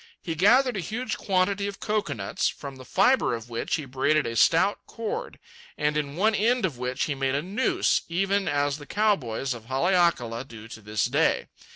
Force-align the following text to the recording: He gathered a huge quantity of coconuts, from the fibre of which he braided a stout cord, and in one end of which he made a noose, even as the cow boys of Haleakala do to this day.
He 0.19 0.33
gathered 0.33 0.75
a 0.75 0.79
huge 0.79 1.15
quantity 1.15 1.67
of 1.67 1.79
coconuts, 1.79 2.47
from 2.47 2.77
the 2.77 2.85
fibre 2.85 3.35
of 3.35 3.51
which 3.51 3.75
he 3.75 3.85
braided 3.85 4.25
a 4.25 4.35
stout 4.35 4.79
cord, 4.87 5.37
and 5.77 5.95
in 5.95 6.15
one 6.15 6.33
end 6.33 6.65
of 6.65 6.79
which 6.79 7.03
he 7.03 7.13
made 7.13 7.35
a 7.35 7.43
noose, 7.43 8.01
even 8.09 8.47
as 8.47 8.79
the 8.79 8.87
cow 8.87 9.15
boys 9.15 9.53
of 9.53 9.65
Haleakala 9.65 10.43
do 10.45 10.67
to 10.69 10.81
this 10.81 11.05
day. 11.05 11.49